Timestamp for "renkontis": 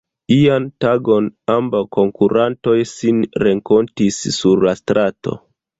3.47-4.23